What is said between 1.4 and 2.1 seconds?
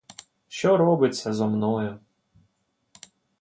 мною?